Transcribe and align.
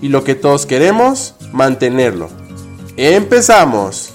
y 0.00 0.08
lo 0.08 0.24
que 0.24 0.34
todos 0.34 0.66
queremos, 0.66 1.34
mantenerlo. 1.52 2.28
¡Empezamos! 2.96 4.14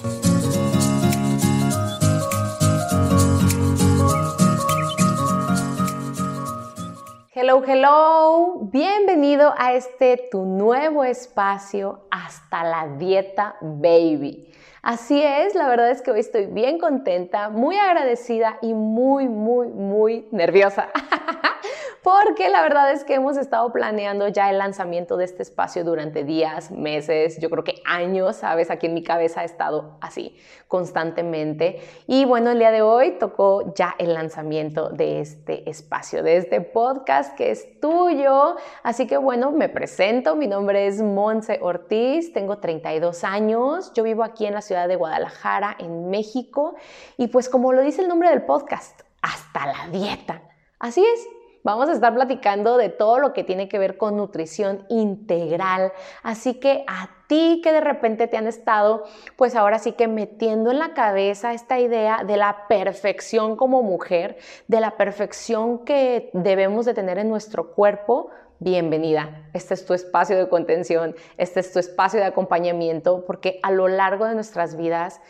Hello, 7.34 7.62
hello, 7.66 8.58
bienvenido 8.72 9.54
a 9.58 9.74
este 9.74 10.28
tu 10.30 10.44
nuevo 10.44 11.04
espacio 11.04 12.06
hasta 12.10 12.64
la 12.64 12.88
dieta 12.96 13.56
baby. 13.60 14.50
Así 14.82 15.22
es, 15.22 15.54
la 15.54 15.68
verdad 15.68 15.90
es 15.90 16.02
que 16.02 16.10
hoy 16.10 16.20
estoy 16.20 16.46
bien 16.46 16.78
contenta, 16.78 17.48
muy 17.48 17.76
agradecida 17.76 18.58
y 18.60 18.74
muy, 18.74 19.28
muy, 19.28 19.68
muy 19.68 20.26
nerviosa. 20.30 20.88
porque 22.04 22.50
la 22.50 22.60
verdad 22.60 22.92
es 22.92 23.02
que 23.02 23.14
hemos 23.14 23.38
estado 23.38 23.72
planeando 23.72 24.28
ya 24.28 24.50
el 24.50 24.58
lanzamiento 24.58 25.16
de 25.16 25.24
este 25.24 25.42
espacio 25.42 25.84
durante 25.84 26.22
días, 26.22 26.70
meses, 26.70 27.38
yo 27.40 27.48
creo 27.48 27.64
que 27.64 27.80
años, 27.86 28.36
¿sabes? 28.36 28.70
Aquí 28.70 28.88
en 28.88 28.92
mi 28.92 29.02
cabeza 29.02 29.40
ha 29.40 29.44
estado 29.44 29.96
así 30.02 30.36
constantemente. 30.68 31.80
Y 32.06 32.26
bueno, 32.26 32.50
el 32.50 32.58
día 32.58 32.72
de 32.72 32.82
hoy 32.82 33.12
tocó 33.12 33.72
ya 33.74 33.94
el 33.98 34.12
lanzamiento 34.12 34.90
de 34.90 35.20
este 35.20 35.68
espacio, 35.70 36.22
de 36.22 36.36
este 36.36 36.60
podcast 36.60 37.34
que 37.36 37.50
es 37.50 37.80
tuyo. 37.80 38.56
Así 38.82 39.06
que 39.06 39.16
bueno, 39.16 39.50
me 39.50 39.70
presento, 39.70 40.36
mi 40.36 40.46
nombre 40.46 40.86
es 40.86 41.00
Monse 41.00 41.58
Ortiz, 41.62 42.34
tengo 42.34 42.58
32 42.58 43.24
años, 43.24 43.94
yo 43.94 44.02
vivo 44.02 44.24
aquí 44.24 44.44
en 44.44 44.52
la 44.52 44.60
ciudad 44.60 44.88
de 44.88 44.96
Guadalajara, 44.96 45.74
en 45.78 46.10
México, 46.10 46.74
y 47.16 47.28
pues 47.28 47.48
como 47.48 47.72
lo 47.72 47.80
dice 47.80 48.02
el 48.02 48.08
nombre 48.08 48.28
del 48.28 48.42
podcast, 48.42 49.00
hasta 49.22 49.64
la 49.64 49.88
dieta. 49.90 50.42
Así 50.78 51.02
es, 51.02 51.26
Vamos 51.64 51.88
a 51.88 51.92
estar 51.92 52.14
platicando 52.14 52.76
de 52.76 52.90
todo 52.90 53.18
lo 53.18 53.32
que 53.32 53.42
tiene 53.42 53.70
que 53.70 53.78
ver 53.78 53.96
con 53.96 54.18
nutrición 54.18 54.84
integral. 54.90 55.92
Así 56.22 56.60
que 56.60 56.84
a 56.86 57.08
ti 57.26 57.62
que 57.64 57.72
de 57.72 57.80
repente 57.80 58.28
te 58.28 58.36
han 58.36 58.46
estado, 58.46 59.04
pues 59.36 59.56
ahora 59.56 59.78
sí 59.78 59.92
que 59.92 60.06
metiendo 60.06 60.70
en 60.70 60.78
la 60.78 60.92
cabeza 60.92 61.54
esta 61.54 61.80
idea 61.80 62.22
de 62.22 62.36
la 62.36 62.68
perfección 62.68 63.56
como 63.56 63.82
mujer, 63.82 64.36
de 64.68 64.80
la 64.80 64.98
perfección 64.98 65.86
que 65.86 66.28
debemos 66.34 66.84
de 66.84 66.92
tener 66.92 67.16
en 67.16 67.30
nuestro 67.30 67.72
cuerpo, 67.72 68.28
bienvenida. 68.58 69.48
Este 69.54 69.72
es 69.72 69.86
tu 69.86 69.94
espacio 69.94 70.36
de 70.36 70.50
contención, 70.50 71.16
este 71.38 71.60
es 71.60 71.72
tu 71.72 71.78
espacio 71.78 72.20
de 72.20 72.26
acompañamiento, 72.26 73.24
porque 73.24 73.58
a 73.62 73.70
lo 73.70 73.88
largo 73.88 74.26
de 74.26 74.34
nuestras 74.34 74.76
vidas, 74.76 75.22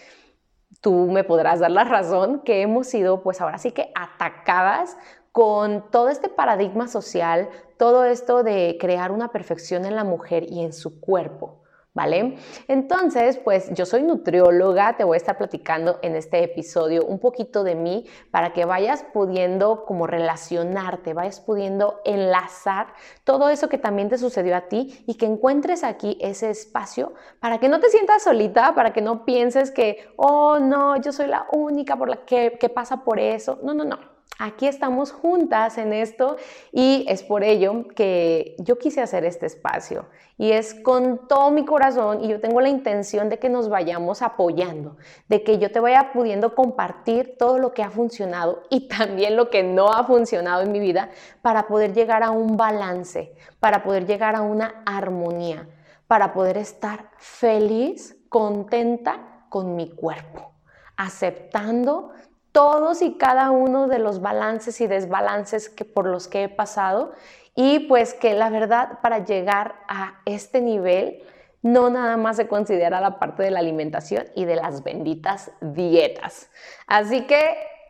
tú 0.81 1.13
me 1.13 1.23
podrás 1.23 1.61
dar 1.61 1.71
la 1.71 1.85
razón 1.85 2.41
que 2.41 2.61
hemos 2.61 2.89
sido 2.89 3.23
pues 3.23 3.41
ahora 3.41 3.59
sí 3.59 3.71
que 3.71 3.93
atacadas 3.95 4.97
con 5.35 5.91
todo 5.91 6.11
este 6.11 6.29
paradigma 6.29 6.87
social, 6.87 7.49
todo 7.77 8.05
esto 8.05 8.45
de 8.45 8.77
crear 8.79 9.11
una 9.11 9.33
perfección 9.33 9.85
en 9.85 9.97
la 9.97 10.05
mujer 10.05 10.45
y 10.49 10.63
en 10.63 10.73
su 10.73 11.01
cuerpo. 11.01 11.61
¿Vale? 11.93 12.37
Entonces, 12.69 13.39
pues 13.39 13.71
yo 13.73 13.85
soy 13.85 14.03
nutrióloga, 14.03 14.97
te 14.97 15.03
voy 15.03 15.15
a 15.15 15.17
estar 15.17 15.37
platicando 15.37 15.99
en 16.03 16.15
este 16.15 16.43
episodio 16.43 17.05
un 17.05 17.19
poquito 17.19 17.65
de 17.65 17.75
mí 17.75 18.07
para 18.31 18.53
que 18.53 18.65
vayas 18.65 19.05
pudiendo 19.13 19.85
como 19.85 20.07
relacionarte, 20.07 21.15
vayas 21.15 21.41
pudiendo 21.41 22.01
enlazar 22.05 22.89
todo 23.25 23.49
eso 23.49 23.69
que 23.69 23.79
también 23.79 24.09
te 24.09 24.19
sucedió 24.19 24.57
a 24.57 24.69
ti 24.69 25.05
y 25.07 25.15
que 25.15 25.27
encuentres 25.27 25.83
aquí 25.83 26.17
ese 26.21 26.51
espacio 26.51 27.15
para 27.41 27.59
que 27.59 27.69
no 27.69 27.81
te 27.81 27.91
sientas 27.91 28.23
solita, 28.23 28.75
para 28.75 28.93
que 28.93 29.01
no 29.01 29.25
pienses 29.25 29.73
que, 29.73 30.13
oh, 30.17 30.61
no, 30.61 31.01
yo 31.01 31.13
soy 31.13 31.27
la 31.27 31.47
única 31.53 31.97
por 31.97 32.09
la 32.09 32.25
que, 32.25 32.57
que 32.59 32.69
pasa 32.69 33.05
por 33.05 33.19
eso. 33.19 33.59
No, 33.63 33.75
no, 33.75 33.85
no. 33.85 34.14
Aquí 34.39 34.67
estamos 34.67 35.13
juntas 35.13 35.79
en 35.79 35.93
esto 35.93 36.37
y 36.73 37.07
es 37.09 37.23
por 37.23 37.45
ello 37.45 37.87
que 37.95 38.57
yo 38.59 38.79
quise 38.79 39.01
hacer 39.01 39.25
este 39.25 39.47
espacio. 39.47 40.07
Y 40.37 40.51
es 40.51 40.75
con 40.75 41.29
todo 41.29 41.53
mi 41.53 41.65
corazón 41.65 42.25
y 42.25 42.29
yo 42.29 42.41
tengo 42.41 42.61
la 42.61 42.69
intención 42.69 43.29
de 43.29 43.39
que 43.39 43.49
nos 43.49 43.69
vayamos 43.69 44.23
apoyando, 44.23 44.97
de 45.29 45.45
que 45.45 45.59
yo 45.59 45.71
te 45.71 45.79
vaya 45.79 46.11
pudiendo 46.13 46.57
compartir 46.57 47.37
todo 47.39 47.59
lo 47.59 47.73
que 47.73 47.85
ha 47.85 47.91
funcionado 47.91 48.65
y 48.71 48.89
también 48.89 49.37
lo 49.37 49.51
que 49.51 49.63
no 49.63 49.93
ha 49.93 50.03
funcionado 50.03 50.63
en 50.63 50.73
mi 50.73 50.81
vida 50.81 51.11
para 51.41 51.69
poder 51.69 51.95
llegar 51.95 52.25
a 52.25 52.33
un 52.33 52.57
balance, 52.57 53.37
para 53.61 53.85
poder 53.85 54.07
llegar 54.07 54.35
a 54.35 54.43
una 54.43 54.83
armonía, 54.85 55.69
para 56.09 56.33
poder 56.33 56.57
estar 56.57 57.11
feliz, 57.19 58.17
contenta 58.29 59.47
con 59.49 59.77
mi 59.77 59.91
cuerpo, 59.91 60.51
aceptando 60.97 62.11
todos 62.55 63.03
y 63.03 63.15
cada 63.15 63.51
uno 63.51 63.89
de 63.89 63.99
los 63.99 64.21
balances 64.21 64.81
y 64.81 64.87
desbalances 64.87 65.69
que, 65.69 65.85
por 65.85 66.07
los 66.07 66.29
que 66.29 66.45
he 66.45 66.49
pasado 66.49 67.13
y 67.57 67.81
pues 67.81 68.15
que 68.15 68.33
la 68.33 68.49
verdad 68.49 69.01
para 69.03 69.25
llegar 69.25 69.75
a 69.89 70.21
este 70.25 70.61
nivel 70.61 71.21
no 71.63 71.91
nada 71.91 72.17
más 72.17 72.37
se 72.37 72.47
considera 72.47 73.01
la 73.01 73.19
parte 73.19 73.43
de 73.43 73.51
la 73.51 73.59
alimentación 73.59 74.27
y 74.37 74.45
de 74.45 74.55
las 74.55 74.85
benditas 74.85 75.51
dietas. 75.61 76.49
Así 76.87 77.23
que 77.27 77.41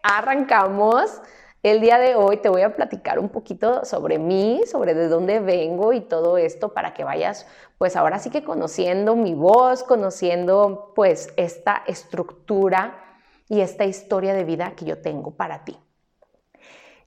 arrancamos. 0.02 1.20
El 1.62 1.80
día 1.80 1.98
de 1.98 2.14
hoy 2.14 2.38
te 2.38 2.48
voy 2.48 2.62
a 2.62 2.74
platicar 2.74 3.18
un 3.18 3.28
poquito 3.28 3.84
sobre 3.84 4.18
mí, 4.18 4.62
sobre 4.66 4.94
de 4.94 5.08
dónde 5.08 5.40
vengo 5.40 5.92
y 5.92 6.00
todo 6.00 6.38
esto 6.38 6.72
para 6.72 6.94
que 6.94 7.04
vayas 7.04 7.46
pues 7.76 7.96
ahora 7.96 8.18
sí 8.18 8.30
que 8.30 8.44
conociendo 8.44 9.14
mi 9.14 9.34
voz, 9.34 9.82
conociendo 9.82 10.92
pues 10.94 11.32
esta 11.36 11.82
estructura 11.86 13.03
y 13.48 13.60
esta 13.60 13.84
historia 13.84 14.34
de 14.34 14.44
vida 14.44 14.74
que 14.76 14.84
yo 14.84 15.00
tengo 15.00 15.36
para 15.36 15.64
ti. 15.64 15.76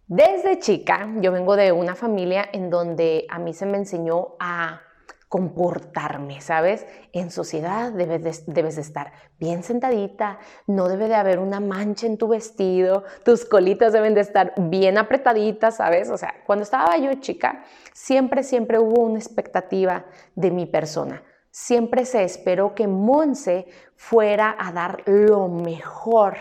Desde 0.07 0.59
chica, 0.59 1.09
yo 1.19 1.31
vengo 1.31 1.55
de 1.55 1.71
una 1.71 1.95
familia 1.95 2.47
en 2.53 2.69
donde 2.69 3.25
a 3.29 3.39
mí 3.39 3.53
se 3.53 3.65
me 3.65 3.77
enseñó 3.77 4.35
a 4.39 4.81
comportarme, 5.27 6.39
¿sabes? 6.39 6.85
En 7.11 7.31
sociedad 7.31 7.91
debes 7.91 8.45
de, 8.45 8.81
estar 8.81 9.11
bien 9.37 9.63
sentadita, 9.63 10.39
no 10.65 10.87
debe 10.87 11.09
de 11.09 11.15
haber 11.15 11.39
una 11.39 11.59
mancha 11.59 12.07
en 12.07 12.17
tu 12.17 12.29
vestido, 12.29 13.03
tus 13.25 13.43
colitas 13.43 13.91
deben 13.91 14.13
de 14.13 14.21
estar 14.21 14.53
bien 14.55 14.97
apretaditas, 14.97 15.75
¿sabes? 15.77 16.09
O 16.09 16.17
sea, 16.17 16.33
cuando 16.45 16.63
estaba 16.63 16.97
yo 16.97 17.13
chica, 17.15 17.65
siempre, 17.93 18.43
siempre 18.43 18.79
hubo 18.79 19.01
una 19.01 19.19
expectativa 19.19 20.05
de 20.35 20.51
mi 20.51 20.65
persona 20.65 21.21
siempre 21.57 22.05
se 22.05 22.23
esperó 22.23 22.75
que 22.75 22.87
Monse 22.87 23.65
fuera 23.95 24.55
a 24.59 24.71
dar 24.71 25.01
lo 25.07 25.47
mejor, 25.47 26.37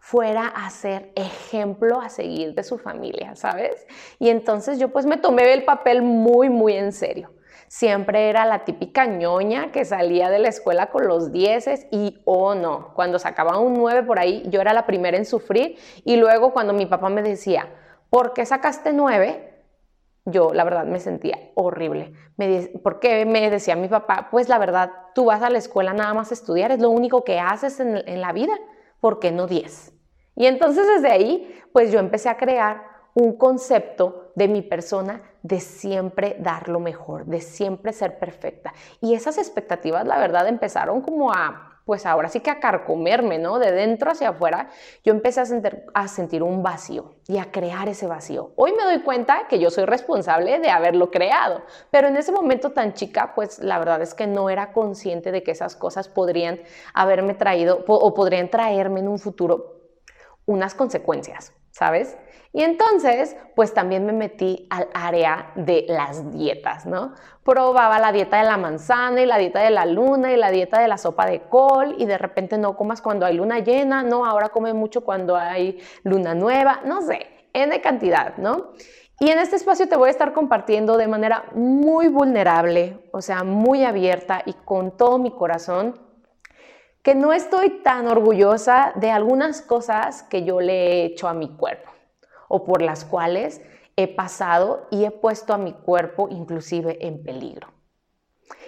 fuera 0.00 0.48
a 0.48 0.68
ser 0.70 1.12
ejemplo 1.14 2.00
a 2.00 2.08
seguir 2.08 2.54
de 2.54 2.64
su 2.64 2.76
familia, 2.76 3.36
¿sabes? 3.36 3.86
Y 4.18 4.30
entonces 4.30 4.80
yo 4.80 4.88
pues 4.88 5.06
me 5.06 5.16
tomé 5.16 5.52
el 5.52 5.64
papel 5.64 6.02
muy, 6.02 6.50
muy 6.50 6.74
en 6.74 6.92
serio. 6.92 7.30
Siempre 7.68 8.30
era 8.30 8.46
la 8.46 8.64
típica 8.64 9.06
ñoña 9.06 9.70
que 9.70 9.84
salía 9.84 10.28
de 10.28 10.40
la 10.40 10.48
escuela 10.48 10.86
con 10.86 11.06
los 11.06 11.30
dieces 11.30 11.86
y, 11.92 12.20
oh 12.24 12.56
no, 12.56 12.92
cuando 12.94 13.20
sacaba 13.20 13.60
un 13.60 13.74
9 13.74 14.02
por 14.02 14.18
ahí, 14.18 14.42
yo 14.48 14.60
era 14.60 14.72
la 14.72 14.86
primera 14.86 15.16
en 15.16 15.24
sufrir 15.24 15.78
y 16.04 16.16
luego 16.16 16.52
cuando 16.52 16.72
mi 16.72 16.86
papá 16.86 17.08
me 17.10 17.22
decía, 17.22 17.68
¿por 18.10 18.32
qué 18.32 18.44
sacaste 18.44 18.92
9? 18.92 19.47
Yo 20.30 20.52
la 20.52 20.64
verdad 20.64 20.84
me 20.84 21.00
sentía 21.00 21.38
horrible. 21.54 22.12
Me, 22.36 22.68
¿Por 22.82 23.00
qué 23.00 23.24
me 23.26 23.50
decía 23.50 23.76
mi 23.76 23.88
papá? 23.88 24.28
Pues 24.30 24.48
la 24.48 24.58
verdad, 24.58 24.92
tú 25.14 25.26
vas 25.26 25.42
a 25.42 25.50
la 25.50 25.58
escuela 25.58 25.92
nada 25.92 26.14
más 26.14 26.30
a 26.30 26.34
estudiar, 26.34 26.72
es 26.72 26.80
lo 26.80 26.90
único 26.90 27.24
que 27.24 27.40
haces 27.40 27.80
en, 27.80 27.96
en 28.06 28.20
la 28.20 28.32
vida, 28.32 28.52
¿por 29.00 29.18
qué 29.18 29.32
no 29.32 29.46
10? 29.46 29.92
Y 30.36 30.46
entonces 30.46 30.86
desde 30.86 31.10
ahí, 31.10 31.60
pues 31.72 31.90
yo 31.90 31.98
empecé 31.98 32.28
a 32.28 32.36
crear 32.36 32.82
un 33.14 33.36
concepto 33.36 34.30
de 34.36 34.46
mi 34.46 34.62
persona 34.62 35.22
de 35.42 35.58
siempre 35.60 36.36
dar 36.38 36.68
lo 36.68 36.78
mejor, 36.78 37.26
de 37.26 37.40
siempre 37.40 37.92
ser 37.92 38.18
perfecta. 38.18 38.72
Y 39.00 39.14
esas 39.14 39.38
expectativas, 39.38 40.06
la 40.06 40.18
verdad, 40.18 40.46
empezaron 40.46 41.00
como 41.00 41.32
a 41.32 41.77
pues 41.88 42.04
ahora 42.04 42.28
sí 42.28 42.40
que 42.40 42.50
a 42.50 42.60
carcomerme, 42.60 43.38
¿no? 43.38 43.58
De 43.58 43.72
dentro 43.72 44.10
hacia 44.10 44.28
afuera, 44.28 44.68
yo 45.04 45.14
empecé 45.14 45.40
a 45.40 45.46
sentir, 45.46 45.86
a 45.94 46.06
sentir 46.06 46.42
un 46.42 46.62
vacío 46.62 47.14
y 47.26 47.38
a 47.38 47.50
crear 47.50 47.88
ese 47.88 48.06
vacío. 48.06 48.52
Hoy 48.56 48.74
me 48.76 48.84
doy 48.84 49.00
cuenta 49.00 49.46
que 49.48 49.58
yo 49.58 49.70
soy 49.70 49.86
responsable 49.86 50.58
de 50.58 50.68
haberlo 50.68 51.10
creado, 51.10 51.62
pero 51.90 52.08
en 52.08 52.18
ese 52.18 52.30
momento 52.30 52.72
tan 52.72 52.92
chica, 52.92 53.32
pues 53.34 53.60
la 53.60 53.78
verdad 53.78 54.02
es 54.02 54.12
que 54.12 54.26
no 54.26 54.50
era 54.50 54.74
consciente 54.74 55.32
de 55.32 55.42
que 55.42 55.52
esas 55.52 55.76
cosas 55.76 56.10
podrían 56.10 56.60
haberme 56.92 57.32
traído 57.32 57.82
o 57.86 58.12
podrían 58.12 58.50
traerme 58.50 59.00
en 59.00 59.08
un 59.08 59.18
futuro 59.18 59.80
unas 60.44 60.74
consecuencias. 60.74 61.54
¿Sabes? 61.78 62.18
Y 62.52 62.64
entonces, 62.64 63.36
pues 63.54 63.72
también 63.72 64.04
me 64.04 64.12
metí 64.12 64.66
al 64.68 64.88
área 64.92 65.52
de 65.54 65.84
las 65.86 66.32
dietas, 66.32 66.86
¿no? 66.86 67.14
Probaba 67.44 68.00
la 68.00 68.10
dieta 68.10 68.38
de 68.38 68.44
la 68.44 68.56
manzana 68.56 69.20
y 69.20 69.26
la 69.26 69.38
dieta 69.38 69.60
de 69.60 69.70
la 69.70 69.86
luna 69.86 70.32
y 70.32 70.36
la 70.36 70.50
dieta 70.50 70.80
de 70.80 70.88
la 70.88 70.98
sopa 70.98 71.26
de 71.26 71.42
col 71.42 71.94
y 71.98 72.06
de 72.06 72.18
repente 72.18 72.58
no 72.58 72.76
comas 72.76 73.00
cuando 73.00 73.26
hay 73.26 73.34
luna 73.36 73.60
llena, 73.60 74.02
no, 74.02 74.26
ahora 74.26 74.48
come 74.48 74.72
mucho 74.72 75.02
cuando 75.02 75.36
hay 75.36 75.78
luna 76.02 76.34
nueva, 76.34 76.80
no 76.84 77.00
sé, 77.02 77.28
N 77.52 77.80
cantidad, 77.80 78.36
¿no? 78.38 78.72
Y 79.20 79.30
en 79.30 79.38
este 79.38 79.54
espacio 79.54 79.88
te 79.88 79.96
voy 79.96 80.08
a 80.08 80.10
estar 80.10 80.32
compartiendo 80.32 80.96
de 80.96 81.06
manera 81.06 81.44
muy 81.54 82.08
vulnerable, 82.08 83.08
o 83.12 83.20
sea, 83.20 83.44
muy 83.44 83.84
abierta 83.84 84.42
y 84.44 84.52
con 84.52 84.96
todo 84.96 85.18
mi 85.18 85.30
corazón, 85.30 85.94
que 87.02 87.14
no 87.14 87.32
estoy 87.32 87.82
tan 87.82 88.08
orgullosa 88.08 88.92
de 88.96 89.10
algunas 89.10 89.62
cosas 89.62 90.22
que 90.24 90.44
yo 90.44 90.60
le 90.60 90.74
he 90.74 91.04
hecho 91.04 91.28
a 91.28 91.34
mi 91.34 91.56
cuerpo 91.56 91.90
o 92.48 92.64
por 92.64 92.82
las 92.82 93.04
cuales 93.04 93.60
he 93.96 94.08
pasado 94.08 94.86
y 94.90 95.04
he 95.04 95.10
puesto 95.10 95.52
a 95.52 95.58
mi 95.58 95.72
cuerpo 95.72 96.28
inclusive 96.30 97.06
en 97.06 97.22
peligro. 97.22 97.68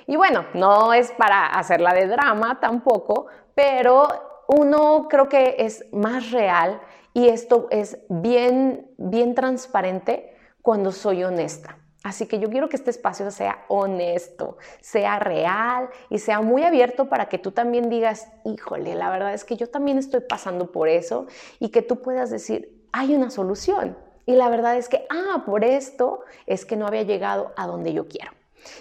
Y 0.06 0.16
bueno, 0.16 0.46
no 0.54 0.92
es 0.92 1.12
para 1.12 1.46
hacerla 1.46 1.94
de 1.94 2.08
drama 2.08 2.58
tampoco, 2.60 3.26
pero 3.54 4.08
uno 4.48 5.06
creo 5.08 5.28
que 5.28 5.56
es 5.58 5.84
más 5.92 6.30
real 6.30 6.80
y 7.14 7.28
esto 7.28 7.68
es 7.70 7.98
bien, 8.08 8.90
bien 8.98 9.34
transparente 9.34 10.36
cuando 10.62 10.92
soy 10.92 11.24
honesta. 11.24 11.79
Así 12.02 12.26
que 12.26 12.38
yo 12.38 12.48
quiero 12.48 12.70
que 12.70 12.76
este 12.76 12.90
espacio 12.90 13.30
sea 13.30 13.64
honesto, 13.68 14.56
sea 14.80 15.18
real 15.18 15.90
y 16.08 16.18
sea 16.18 16.40
muy 16.40 16.62
abierto 16.62 17.10
para 17.10 17.28
que 17.28 17.36
tú 17.36 17.52
también 17.52 17.90
digas, 17.90 18.28
híjole, 18.44 18.94
la 18.94 19.10
verdad 19.10 19.34
es 19.34 19.44
que 19.44 19.56
yo 19.56 19.68
también 19.68 19.98
estoy 19.98 20.20
pasando 20.20 20.72
por 20.72 20.88
eso 20.88 21.26
y 21.58 21.68
que 21.68 21.82
tú 21.82 22.00
puedas 22.00 22.30
decir, 22.30 22.86
hay 22.92 23.14
una 23.14 23.28
solución. 23.28 23.98
Y 24.24 24.34
la 24.34 24.48
verdad 24.48 24.76
es 24.76 24.88
que, 24.88 25.06
ah, 25.10 25.42
por 25.44 25.64
esto 25.64 26.20
es 26.46 26.64
que 26.64 26.76
no 26.76 26.86
había 26.86 27.02
llegado 27.02 27.52
a 27.56 27.66
donde 27.66 27.92
yo 27.92 28.08
quiero. 28.08 28.32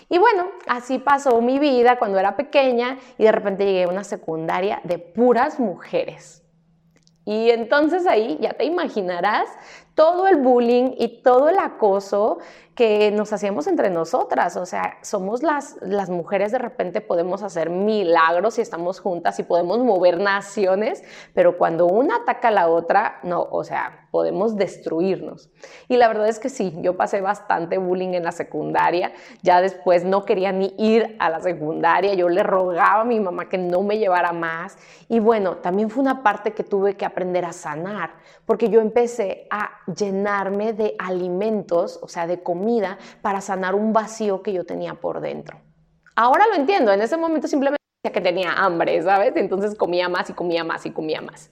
Y 0.10 0.18
bueno, 0.18 0.48
así 0.68 1.00
pasó 1.00 1.42
mi 1.42 1.60
vida 1.60 1.98
cuando 2.00 2.20
era 2.20 2.38
pequeña 2.38 3.00
y 3.18 3.24
de 3.24 3.32
repente 3.32 3.66
llegué 3.66 3.84
a 3.84 3.90
una 3.90 4.04
secundaria 4.04 4.82
de 4.84 4.98
puras 4.98 5.60
mujeres. 5.60 6.44
Y 7.26 7.52
entonces 7.52 8.08
ahí 8.08 8.38
ya 8.42 8.54
te 8.54 8.66
imaginarás 8.66 9.50
todo 10.00 10.30
el 10.30 10.38
bullying 10.38 10.94
y 10.98 11.22
todo 11.24 11.50
el 11.50 11.60
acoso 11.60 12.40
que 12.74 13.12
nos 13.12 13.34
hacíamos 13.34 13.68
entre 13.68 13.90
nosotras. 13.90 14.56
O 14.56 14.66
sea, 14.66 15.00
somos 15.02 15.44
las, 15.44 15.76
las 15.82 16.10
mujeres, 16.10 16.54
de 16.54 16.58
repente 16.58 17.02
podemos 17.02 17.44
hacer 17.44 17.70
milagros 17.70 18.54
si 18.54 18.62
estamos 18.62 19.02
juntas 19.02 19.38
y 19.40 19.44
podemos 19.44 19.80
mover 19.80 20.18
naciones, 20.18 21.04
pero 21.34 21.58
cuando 21.58 21.88
una 21.88 22.16
ataca 22.16 22.48
a 22.48 22.52
la 22.52 22.70
otra, 22.70 23.20
no, 23.24 23.46
o 23.52 23.66
sea, 23.66 24.08
podemos 24.12 24.56
destruirnos. 24.56 25.50
Y 25.90 25.98
la 25.98 26.08
verdad 26.08 26.30
es 26.30 26.40
que 26.40 26.48
sí, 26.48 26.74
yo 26.82 26.96
pasé 26.96 27.20
bastante 27.20 27.78
bullying 27.78 28.14
en 28.14 28.24
la 28.24 28.32
secundaria, 28.32 29.12
ya 29.42 29.60
después 29.60 30.06
no 30.06 30.24
quería 30.24 30.54
ni 30.54 30.74
ir 30.78 31.18
a 31.20 31.30
la 31.30 31.42
secundaria, 31.42 32.14
yo 32.14 32.30
le 32.30 32.44
rogaba 32.44 33.02
a 33.02 33.06
mi 33.06 33.20
mamá 33.20 33.50
que 33.50 33.58
no 33.58 33.84
me 33.84 33.98
llevara 33.98 34.32
más. 34.32 34.78
Y 35.10 35.20
bueno, 35.20 35.58
también 35.58 35.90
fue 35.90 36.02
una 36.02 36.24
parte 36.24 36.54
que 36.54 36.64
tuve 36.64 36.96
que 36.96 37.06
aprender 37.06 37.44
a 37.44 37.52
sanar, 37.52 38.12
porque 38.46 38.70
yo 38.70 38.80
empecé 38.80 39.48
a 39.50 39.70
llenarme 39.96 40.74
de 40.74 40.96
alimentos, 41.00 42.00
o 42.02 42.08
sea, 42.08 42.28
de 42.28 42.42
comida, 42.42 42.98
para 43.22 43.42
sanar 43.42 43.76
un 43.76 43.94
vacío 43.94 44.42
que 44.44 44.54
yo 44.54 44.66
tenía 44.66 44.96
por 44.96 45.22
dentro. 45.22 45.60
Ahora 46.16 46.46
lo 46.48 46.56
entiendo, 46.56 46.92
en 46.92 47.02
ese 47.02 47.18
momento 47.18 47.48
simplemente 47.48 47.80
que 48.04 48.22
tenía 48.22 48.54
hambre, 48.54 49.02
¿sabes? 49.02 49.34
Entonces 49.36 49.76
comía 49.76 50.10
más 50.10 50.30
y 50.30 50.34
comía 50.34 50.64
más 50.64 50.86
y 50.86 50.92
comía 50.92 51.22
más. 51.22 51.52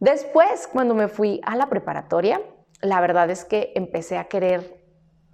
Después, 0.00 0.68
cuando 0.70 0.94
me 0.94 1.08
fui 1.08 1.40
a 1.44 1.56
la 1.56 1.68
preparatoria, 1.68 2.40
la 2.80 3.00
verdad 3.00 3.30
es 3.30 3.44
que 3.44 3.72
empecé 3.74 4.18
a 4.18 4.24
querer 4.24 4.84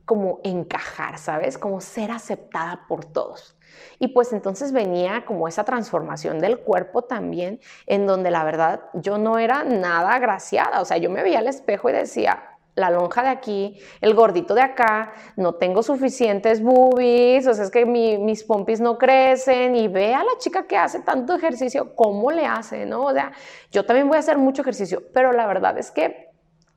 como 0.04 0.40
encajar, 0.44 1.18
¿sabes? 1.18 1.58
Como 1.58 1.80
ser 1.80 2.10
aceptada 2.10 2.86
por 2.88 3.04
todos. 3.04 3.56
Y 3.98 4.08
pues 4.08 4.32
entonces 4.32 4.72
venía 4.72 5.24
como 5.24 5.48
esa 5.48 5.64
transformación 5.64 6.38
del 6.38 6.58
cuerpo 6.58 7.02
también, 7.02 7.60
en 7.86 8.06
donde 8.06 8.30
la 8.30 8.44
verdad 8.44 8.80
yo 8.94 9.18
no 9.18 9.38
era 9.38 9.64
nada 9.64 10.14
agraciada, 10.14 10.80
o 10.80 10.84
sea, 10.84 10.96
yo 10.96 11.10
me 11.10 11.22
veía 11.22 11.38
al 11.40 11.48
espejo 11.48 11.90
y 11.90 11.92
decía, 11.92 12.50
la 12.74 12.90
lonja 12.90 13.22
de 13.22 13.28
aquí, 13.28 13.78
el 14.00 14.14
gordito 14.14 14.54
de 14.54 14.62
acá, 14.62 15.12
no 15.36 15.54
tengo 15.54 15.82
suficientes 15.82 16.62
boobies, 16.62 17.46
o 17.46 17.54
sea, 17.54 17.64
es 17.64 17.70
que 17.70 17.84
mis 17.86 18.44
pompis 18.44 18.80
no 18.80 18.98
crecen 18.98 19.76
y 19.76 19.88
ve 19.88 20.14
a 20.14 20.24
la 20.24 20.38
chica 20.38 20.66
que 20.66 20.76
hace 20.76 21.00
tanto 21.00 21.34
ejercicio, 21.34 21.94
¿cómo 21.94 22.30
le 22.30 22.46
hace? 22.46 22.86
¿no? 22.86 23.04
O 23.04 23.12
sea, 23.12 23.32
yo 23.70 23.84
también 23.84 24.08
voy 24.08 24.16
a 24.16 24.20
hacer 24.20 24.38
mucho 24.38 24.62
ejercicio, 24.62 25.02
pero 25.12 25.32
la 25.32 25.46
verdad 25.46 25.78
es 25.78 25.90
que 25.90 26.30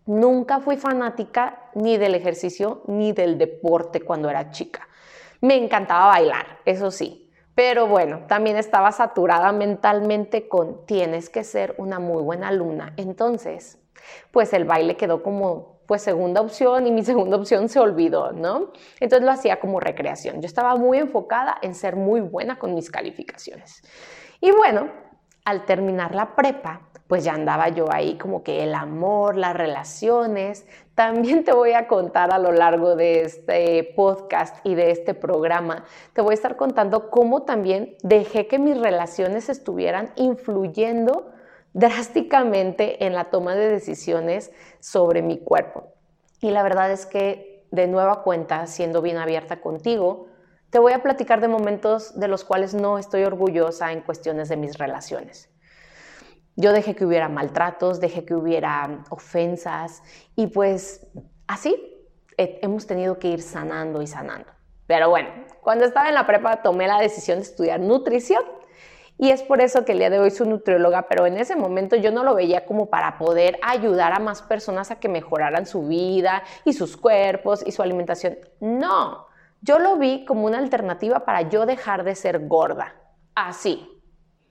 nunca 0.06 0.60
fui 0.60 0.78
fanática 0.78 1.70
ni 1.76 1.98
del 1.98 2.16
ejercicio 2.16 2.84
ni 2.88 3.14
del 3.14 3.38
deporte 3.38 4.02
cuando 4.02 4.30
era 4.30 4.52
chica. 4.52 4.88
Me 5.44 5.58
encantaba 5.58 6.08
bailar, 6.08 6.60
eso 6.64 6.90
sí, 6.90 7.30
pero 7.54 7.86
bueno, 7.86 8.22
también 8.30 8.56
estaba 8.56 8.94
saturada 8.94 9.52
mentalmente 9.52 10.48
con 10.48 10.86
tienes 10.86 11.30
que 11.30 11.44
ser 11.44 11.76
una 11.78 12.00
muy 12.00 12.24
buena 12.24 12.48
alumna. 12.48 12.94
Entonces, 12.96 13.78
pues 14.32 14.54
el 14.54 14.64
baile 14.64 14.96
quedó 14.96 15.22
como 15.22 15.82
pues 15.86 16.02
segunda 16.02 16.40
opción 16.40 16.88
y 16.88 16.92
mi 16.92 17.04
segunda 17.04 17.36
opción 17.36 17.68
se 17.68 17.82
olvidó, 17.82 18.32
¿no? 18.32 18.72
Entonces 19.02 19.26
lo 19.26 19.32
hacía 19.34 19.60
como 19.60 19.82
recreación. 19.82 20.42
Yo 20.42 20.46
estaba 20.46 20.78
muy 20.78 20.98
enfocada 20.98 21.58
en 21.62 21.76
ser 21.76 21.98
muy 21.98 22.22
buena 22.22 22.58
con 22.58 22.74
mis 22.74 22.90
calificaciones. 22.90 23.82
Y 24.40 24.54
bueno, 24.54 24.92
al 25.44 25.66
terminar 25.66 26.16
la 26.16 26.38
prepa, 26.38 26.88
pues 27.08 27.24
ya 27.24 27.34
andaba 27.34 27.70
yo 27.70 27.92
ahí 27.92 28.18
como 28.18 28.44
que 28.44 28.64
el 28.64 28.74
amor, 28.74 29.36
las 29.36 29.56
relaciones. 29.56 30.66
También 30.96 31.44
te 31.44 31.54
voy 31.54 31.74
a 31.74 31.88
contar 31.88 32.34
a 32.34 32.40
lo 32.40 32.52
largo 32.52 32.96
de 32.96 33.22
este 33.22 33.94
podcast 33.96 34.66
y 34.66 34.76
de 34.76 34.92
este 34.92 35.14
programa, 35.14 35.86
te 36.14 36.22
voy 36.22 36.32
a 36.32 36.36
estar 36.36 36.56
contando 36.56 37.10
cómo 37.10 37.44
también 37.44 37.96
dejé 38.04 38.48
que 38.48 38.60
mis 38.60 38.78
relaciones 38.78 39.50
estuvieran 39.50 40.12
influyendo 40.16 41.32
drásticamente 41.74 43.06
en 43.06 43.14
la 43.14 43.26
toma 43.26 43.56
de 43.56 43.70
decisiones 43.70 44.52
sobre 44.80 45.22
mi 45.22 45.40
cuerpo. 45.40 45.94
Y 46.40 46.52
la 46.52 46.64
verdad 46.64 46.92
es 46.92 47.06
que, 47.06 47.66
de 47.72 47.88
nueva 47.88 48.22
cuenta, 48.22 48.68
siendo 48.68 49.02
bien 49.02 49.18
abierta 49.18 49.60
contigo, 49.62 50.28
te 50.70 50.80
voy 50.80 50.94
a 50.94 51.02
platicar 51.02 51.42
de 51.42 51.48
momentos 51.48 52.20
de 52.20 52.28
los 52.28 52.44
cuales 52.44 52.74
no 52.74 52.98
estoy 52.98 53.24
orgullosa 53.24 53.92
en 53.92 54.02
cuestiones 54.02 54.50
de 54.50 54.58
mis 54.58 54.78
relaciones. 54.78 55.53
Yo 56.56 56.72
dejé 56.72 56.96
que 56.96 57.06
hubiera 57.06 57.30
maltratos, 57.30 58.00
dejé 58.00 58.26
que 58.26 58.36
hubiera 58.36 59.04
ofensas 59.10 60.04
y 60.36 60.48
pues 60.48 61.08
así 61.48 61.76
hemos 62.38 62.86
tenido 62.88 63.20
que 63.20 63.30
ir 63.30 63.42
sanando 63.42 64.02
y 64.02 64.08
sanando. 64.08 64.50
Pero 64.88 65.10
bueno, 65.10 65.30
cuando 65.62 65.86
estaba 65.86 66.10
en 66.10 66.16
la 66.16 66.28
prepa 66.28 66.62
tomé 66.62 66.88
la 66.88 67.00
decisión 67.00 67.40
de 67.40 67.44
estudiar 67.44 67.80
nutrición 67.80 68.44
y 69.18 69.30
es 69.30 69.44
por 69.44 69.62
eso 69.62 69.86
que 69.86 69.94
el 69.94 70.00
día 70.00 70.10
de 70.10 70.20
hoy 70.20 70.32
soy 70.32 70.48
nutrióloga, 70.48 71.04
pero 71.08 71.26
en 71.26 71.38
ese 71.38 71.56
momento 71.56 71.96
yo 71.96 72.12
no 72.12 72.24
lo 72.24 72.36
veía 72.36 72.66
como 72.66 72.88
para 72.88 73.18
poder 73.18 73.60
ayudar 73.62 74.14
a 74.14 74.20
más 74.20 74.42
personas 74.42 74.92
a 74.92 75.00
que 75.00 75.08
mejoraran 75.08 75.66
su 75.66 75.88
vida 75.88 76.44
y 76.66 76.74
sus 76.74 76.98
cuerpos 76.98 77.64
y 77.66 77.72
su 77.72 77.82
alimentación. 77.82 78.38
No, 78.60 79.28
yo 79.62 79.80
lo 79.80 79.98
vi 79.98 80.26
como 80.26 80.46
una 80.46 80.58
alternativa 80.58 81.22
para 81.26 81.44
yo 81.44 81.66
dejar 81.66 82.04
de 82.04 82.16
ser 82.16 82.48
gorda. 82.48 82.96
Así. 83.36 83.88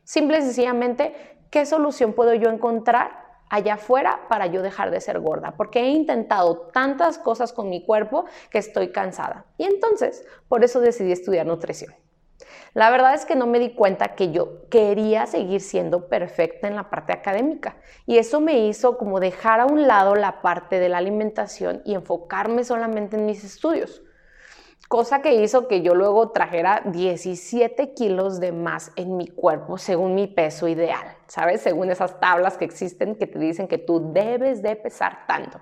Simple 0.05 0.39
y 0.39 0.43
sencillamente, 0.43 1.15
¿qué 1.53 1.67
solución 1.67 2.15
puedo 2.15 2.35
yo 2.35 2.49
encontrar 2.49 3.23
allá 3.51 3.75
afuera 3.75 4.23
para 4.29 4.47
yo 4.47 4.63
dejar 4.63 4.91
de 4.91 5.01
ser 5.01 5.21
gorda? 5.21 5.53
Porque 5.57 5.81
he 5.81 5.91
intentado 5.91 6.71
tantas 6.73 7.19
cosas 7.19 7.53
con 7.53 7.69
mi 7.69 7.85
cuerpo 7.85 8.25
que 8.51 8.59
estoy 8.59 8.91
cansada. 8.91 9.45
Y 9.59 9.65
entonces, 9.65 10.27
por 10.49 10.65
eso 10.65 10.81
decidí 10.81 11.13
estudiar 11.13 11.47
nutrición. 11.47 11.95
La 12.73 12.91
verdad 12.91 13.15
es 13.15 13.27
que 13.27 13.37
no 13.37 13.47
me 13.47 13.59
di 13.59 13.75
cuenta 13.75 14.15
que 14.15 14.33
yo 14.33 14.67
quería 14.71 15.27
seguir 15.27 15.61
siendo 15.61 16.09
perfecta 16.09 16.69
en 16.69 16.75
la 16.75 16.89
parte 16.89 17.13
académica 17.13 17.77
y 18.07 18.17
eso 18.17 18.41
me 18.41 18.67
hizo 18.67 18.97
como 18.97 19.21
dejar 19.21 19.61
a 19.61 19.67
un 19.67 19.87
lado 19.87 20.15
la 20.15 20.41
parte 20.41 20.81
de 20.81 20.89
la 20.89 20.99
alimentación 20.99 21.83
y 21.85 21.95
enfocarme 21.95 22.65
solamente 22.65 23.17
en 23.19 23.27
mis 23.27 23.45
estudios. 23.45 24.03
Cosa 24.93 25.23
que 25.23 25.37
hizo 25.37 25.69
que 25.69 25.81
yo 25.81 25.95
luego 25.95 26.33
trajera 26.33 26.83
17 26.85 27.95
kilos 27.95 28.41
de 28.41 28.53
más 28.53 28.93
en 28.95 29.17
mi 29.17 29.27
cuerpo 29.27 29.79
según 29.79 30.15
mi 30.15 30.27
peso 30.27 30.69
ideal, 30.69 31.17
¿sabes? 31.29 31.63
Según 31.63 31.91
esas 31.91 32.21
tablas 32.21 32.59
que 32.59 32.67
existen 32.67 33.15
que 33.15 33.27
te 33.27 33.39
dicen 33.39 33.69
que 33.69 33.79
tú 33.79 34.13
debes 34.13 34.61
de 34.61 34.77
pesar 34.77 35.27
tanto. 35.27 35.59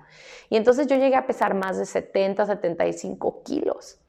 Y 0.49 0.57
entonces 0.57 0.85
yo 0.87 0.97
llegué 0.97 1.15
a 1.15 1.27
pesar 1.27 1.53
más 1.53 1.77
de 1.77 1.85
70, 1.85 2.45
75 2.45 3.43
kilos. 3.43 4.01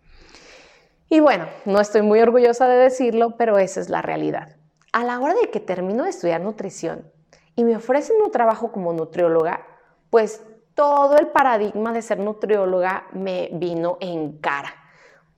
Y 1.08 1.20
bueno, 1.20 1.46
no 1.66 1.80
estoy 1.80 2.02
muy 2.02 2.20
orgullosa 2.20 2.66
de 2.66 2.78
decirlo, 2.78 3.36
pero 3.36 3.58
esa 3.58 3.78
es 3.78 3.90
la 3.90 4.02
realidad. 4.02 4.56
A 4.92 5.04
la 5.04 5.20
hora 5.20 5.34
de 5.34 5.52
que 5.52 5.60
termino 5.60 6.02
de 6.02 6.10
estudiar 6.10 6.40
nutrición 6.40 7.08
y 7.54 7.62
me 7.62 7.76
ofrecen 7.76 8.16
un 8.24 8.32
trabajo 8.32 8.72
como 8.72 8.92
nutrióloga, 8.92 9.64
pues 10.10 10.42
todo 10.74 11.16
el 11.16 11.28
paradigma 11.28 11.92
de 11.92 12.02
ser 12.02 12.18
nutrióloga 12.18 13.06
me 13.12 13.50
vino 13.52 13.98
en 14.00 14.38
cara. 14.38 14.81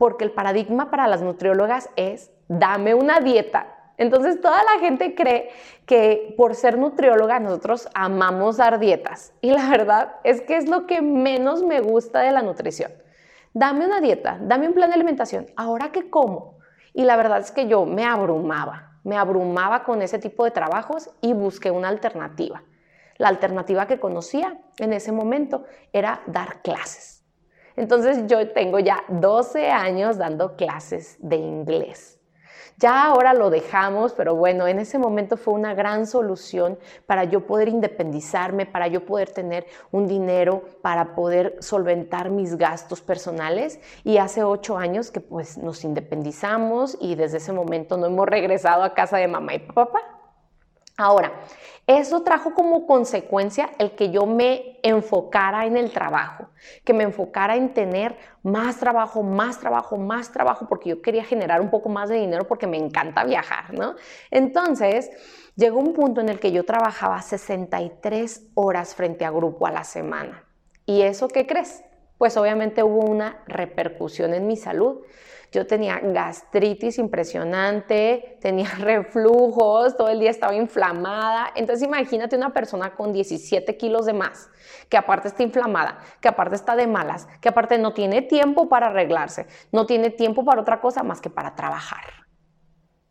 Porque 0.04 0.24
el 0.24 0.32
paradigma 0.32 0.90
para 0.90 1.08
las 1.08 1.22
nutriólogas 1.22 1.88
es, 1.96 2.30
dame 2.46 2.92
una 2.92 3.20
dieta 3.20 3.68
Entonces 3.96 4.38
toda 4.38 4.58
la 4.62 4.78
gente 4.78 5.14
cree 5.14 5.48
que 5.86 6.34
por 6.36 6.54
ser 6.54 6.76
nutrióloga 6.76 7.40
nosotros 7.40 7.88
amamos 7.94 8.58
dar 8.58 8.78
dietas. 8.78 9.32
Y 9.40 9.50
la 9.50 9.66
verdad 9.70 10.16
es 10.22 10.42
que 10.42 10.58
es 10.58 10.68
lo 10.68 10.86
que 10.86 11.00
menos 11.00 11.62
me 11.62 11.80
gusta 11.80 12.20
de 12.20 12.32
la 12.32 12.42
nutrición. 12.42 12.92
Dame 13.54 13.86
una 13.86 14.02
dieta, 14.02 14.36
dame 14.42 14.68
un 14.68 14.74
plan 14.74 14.90
de 14.90 14.96
alimentación. 14.96 15.46
¿Ahora 15.56 15.90
qué 15.90 16.10
como? 16.10 16.58
Y 16.92 17.04
la 17.04 17.16
verdad 17.16 17.38
es 17.38 17.50
que 17.50 17.66
yo 17.66 17.86
me 17.86 18.04
abrumaba, 18.04 18.98
me 19.04 19.16
abrumaba 19.16 19.84
con 19.84 20.02
ese 20.02 20.18
tipo 20.18 20.44
de 20.44 20.50
trabajos 20.50 21.08
y 21.22 21.32
busqué 21.32 21.70
una 21.70 21.88
alternativa. 21.88 22.62
La 23.16 23.28
alternativa 23.28 23.86
que 23.86 23.98
conocía 23.98 24.58
en 24.78 24.92
ese 24.92 25.12
momento 25.12 25.64
era 25.94 26.20
dar 26.26 26.60
clases. 26.60 27.13
Entonces 27.76 28.26
yo 28.26 28.50
tengo 28.50 28.78
ya 28.78 29.04
12 29.08 29.70
años 29.70 30.18
dando 30.18 30.56
clases 30.56 31.16
de 31.20 31.36
inglés. 31.36 32.18
Ya 32.76 33.04
ahora 33.04 33.34
lo 33.34 33.50
dejamos, 33.50 34.14
pero 34.14 34.34
bueno, 34.34 34.66
en 34.66 34.80
ese 34.80 34.98
momento 34.98 35.36
fue 35.36 35.54
una 35.54 35.74
gran 35.74 36.06
solución 36.06 36.76
para 37.06 37.22
yo 37.22 37.46
poder 37.46 37.68
independizarme, 37.68 38.66
para 38.66 38.88
yo 38.88 39.06
poder 39.06 39.30
tener 39.30 39.66
un 39.92 40.08
dinero, 40.08 40.64
para 40.82 41.14
poder 41.14 41.56
solventar 41.60 42.30
mis 42.30 42.56
gastos 42.56 43.00
personales. 43.00 43.78
Y 44.02 44.18
hace 44.18 44.42
ocho 44.42 44.76
años 44.76 45.12
que 45.12 45.20
pues 45.20 45.56
nos 45.56 45.84
independizamos 45.84 46.98
y 47.00 47.14
desde 47.14 47.36
ese 47.36 47.52
momento 47.52 47.96
no 47.96 48.06
hemos 48.06 48.26
regresado 48.26 48.82
a 48.82 48.92
casa 48.92 49.18
de 49.18 49.28
mamá 49.28 49.54
y 49.54 49.60
papá. 49.60 50.13
Ahora, 50.96 51.32
eso 51.88 52.22
trajo 52.22 52.54
como 52.54 52.86
consecuencia 52.86 53.70
el 53.78 53.96
que 53.96 54.10
yo 54.10 54.26
me 54.26 54.78
enfocara 54.84 55.66
en 55.66 55.76
el 55.76 55.90
trabajo, 55.90 56.46
que 56.84 56.94
me 56.94 57.02
enfocara 57.02 57.56
en 57.56 57.74
tener 57.74 58.16
más 58.44 58.78
trabajo, 58.78 59.24
más 59.24 59.58
trabajo, 59.58 59.96
más 59.96 60.30
trabajo, 60.30 60.66
porque 60.68 60.90
yo 60.90 61.02
quería 61.02 61.24
generar 61.24 61.60
un 61.60 61.70
poco 61.70 61.88
más 61.88 62.08
de 62.08 62.16
dinero 62.16 62.46
porque 62.46 62.68
me 62.68 62.76
encanta 62.76 63.24
viajar, 63.24 63.74
¿no? 63.74 63.96
Entonces, 64.30 65.10
llegó 65.56 65.80
un 65.80 65.94
punto 65.94 66.20
en 66.20 66.28
el 66.28 66.38
que 66.38 66.52
yo 66.52 66.64
trabajaba 66.64 67.20
63 67.20 68.50
horas 68.54 68.94
frente 68.94 69.24
a 69.24 69.30
grupo 69.30 69.66
a 69.66 69.72
la 69.72 69.82
semana. 69.82 70.44
¿Y 70.86 71.02
eso 71.02 71.26
qué 71.26 71.44
crees? 71.44 71.82
Pues 72.18 72.36
obviamente 72.36 72.84
hubo 72.84 73.00
una 73.00 73.42
repercusión 73.46 74.32
en 74.32 74.46
mi 74.46 74.56
salud 74.56 75.00
yo 75.54 75.66
tenía 75.66 76.00
gastritis 76.00 76.98
impresionante, 76.98 78.38
tenía 78.42 78.68
reflujos, 78.78 79.96
todo 79.96 80.08
el 80.08 80.18
día 80.18 80.30
estaba 80.30 80.54
inflamada. 80.54 81.52
Entonces 81.54 81.86
imagínate 81.86 82.36
una 82.36 82.52
persona 82.52 82.94
con 82.94 83.12
17 83.12 83.76
kilos 83.76 84.04
de 84.06 84.12
más, 84.12 84.50
que 84.88 84.96
aparte 84.96 85.28
está 85.28 85.42
inflamada, 85.44 85.98
que 86.20 86.28
aparte 86.28 86.56
está 86.56 86.74
de 86.74 86.86
malas, 86.86 87.26
que 87.40 87.48
aparte 87.48 87.78
no 87.78 87.94
tiene 87.94 88.22
tiempo 88.22 88.68
para 88.68 88.88
arreglarse, 88.88 89.46
no 89.70 89.86
tiene 89.86 90.10
tiempo 90.10 90.44
para 90.44 90.60
otra 90.60 90.80
cosa 90.80 91.02
más 91.02 91.20
que 91.20 91.30
para 91.30 91.54
trabajar. 91.54 92.04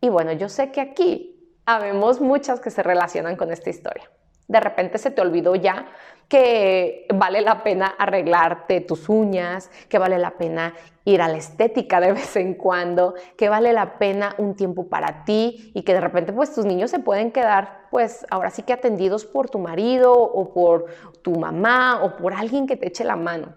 Y 0.00 0.10
bueno, 0.10 0.32
yo 0.32 0.50
sé 0.50 0.70
que 0.70 0.82
aquí 0.82 1.58
habemos 1.64 2.20
muchas 2.20 2.60
que 2.60 2.70
se 2.70 2.82
relacionan 2.82 3.36
con 3.36 3.50
esta 3.50 3.70
historia. 3.70 4.10
De 4.46 4.60
repente 4.60 4.98
se 4.98 5.10
te 5.10 5.22
olvidó 5.22 5.54
ya 5.54 5.86
que 6.28 7.06
vale 7.14 7.40
la 7.40 7.62
pena 7.62 7.94
arreglarte 7.98 8.80
tus 8.80 9.08
uñas, 9.08 9.70
que 9.88 9.98
vale 9.98 10.18
la 10.18 10.32
pena 10.32 10.74
ir 11.04 11.20
a 11.20 11.28
la 11.28 11.36
estética 11.36 12.00
de 12.00 12.12
vez 12.14 12.36
en 12.36 12.54
cuando, 12.54 13.14
que 13.36 13.48
vale 13.48 13.72
la 13.72 13.98
pena 13.98 14.34
un 14.38 14.54
tiempo 14.54 14.88
para 14.88 15.24
ti 15.24 15.70
y 15.74 15.82
que 15.82 15.94
de 15.94 16.00
repente 16.00 16.32
pues 16.32 16.54
tus 16.54 16.64
niños 16.64 16.90
se 16.90 16.98
pueden 16.98 17.30
quedar 17.30 17.88
pues 17.90 18.26
ahora 18.30 18.50
sí 18.50 18.62
que 18.62 18.72
atendidos 18.72 19.24
por 19.24 19.50
tu 19.50 19.58
marido 19.58 20.12
o 20.12 20.52
por 20.52 20.86
tu 21.22 21.38
mamá 21.38 22.02
o 22.02 22.16
por 22.16 22.34
alguien 22.34 22.66
que 22.66 22.76
te 22.76 22.88
eche 22.88 23.04
la 23.04 23.16
mano. 23.16 23.54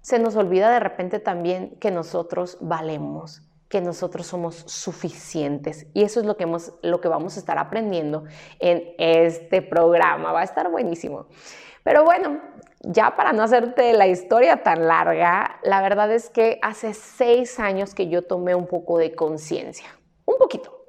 Se 0.00 0.18
nos 0.18 0.36
olvida 0.36 0.70
de 0.70 0.80
repente 0.80 1.18
también 1.18 1.76
que 1.80 1.90
nosotros 1.90 2.58
valemos, 2.60 3.42
que 3.68 3.80
nosotros 3.80 4.26
somos 4.26 4.64
suficientes. 4.66 5.86
Y 5.92 6.04
eso 6.04 6.20
es 6.20 6.26
lo 6.26 6.36
que, 6.36 6.44
hemos, 6.44 6.72
lo 6.82 7.00
que 7.00 7.08
vamos 7.08 7.36
a 7.36 7.40
estar 7.40 7.58
aprendiendo 7.58 8.24
en 8.58 8.94
este 8.98 9.62
programa. 9.62 10.32
Va 10.32 10.40
a 10.40 10.44
estar 10.44 10.70
buenísimo. 10.70 11.26
Pero 11.82 12.04
bueno, 12.04 12.40
ya 12.80 13.16
para 13.16 13.32
no 13.32 13.42
hacerte 13.42 13.92
la 13.92 14.06
historia 14.06 14.62
tan 14.62 14.86
larga, 14.86 15.58
la 15.62 15.82
verdad 15.82 16.12
es 16.12 16.30
que 16.30 16.58
hace 16.62 16.94
seis 16.94 17.58
años 17.58 17.94
que 17.94 18.08
yo 18.08 18.22
tomé 18.22 18.54
un 18.54 18.66
poco 18.66 18.98
de 18.98 19.14
conciencia. 19.14 19.86
Un 20.24 20.36
poquito. 20.38 20.86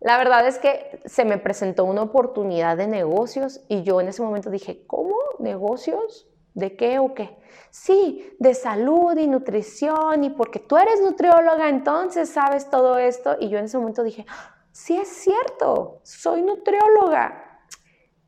La 0.00 0.16
verdad 0.16 0.46
es 0.46 0.58
que 0.58 1.00
se 1.06 1.24
me 1.24 1.38
presentó 1.38 1.84
una 1.84 2.02
oportunidad 2.02 2.76
de 2.76 2.86
negocios 2.86 3.60
y 3.68 3.82
yo 3.82 4.00
en 4.00 4.08
ese 4.08 4.22
momento 4.22 4.48
dije, 4.48 4.84
¿cómo? 4.86 5.16
¿Negocios? 5.40 6.27
¿De 6.58 6.74
qué 6.74 6.98
o 6.98 7.14
qué? 7.14 7.38
Sí, 7.70 8.34
de 8.40 8.52
salud 8.52 9.16
y 9.16 9.28
nutrición 9.28 10.24
y 10.24 10.30
porque 10.30 10.58
tú 10.58 10.76
eres 10.76 11.00
nutrióloga, 11.00 11.68
entonces 11.68 12.28
sabes 12.28 12.68
todo 12.68 12.98
esto. 12.98 13.36
Y 13.38 13.48
yo 13.48 13.58
en 13.58 13.66
ese 13.66 13.78
momento 13.78 14.02
dije, 14.02 14.26
sí 14.72 14.96
es 14.96 15.06
cierto, 15.06 16.00
soy 16.02 16.42
nutrióloga. 16.42 17.60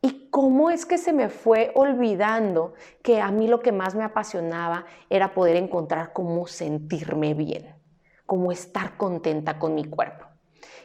¿Y 0.01 0.31
cómo 0.31 0.71
es 0.71 0.87
que 0.87 0.97
se 0.97 1.13
me 1.13 1.29
fue 1.29 1.73
olvidando 1.75 2.75
que 3.03 3.21
a 3.21 3.33
mí 3.33 3.49
lo 3.49 3.59
que 3.59 3.73
más 3.73 3.97
me 3.97 4.05
apasionaba 4.05 4.85
era 5.09 5.35
poder 5.35 5.57
encontrar 5.57 6.13
cómo 6.13 6.47
sentirme 6.47 7.35
bien, 7.35 7.75
cómo 8.27 8.53
estar 8.53 8.97
contenta 8.97 9.59
con 9.59 9.75
mi 9.75 9.87
cuerpo? 9.87 10.30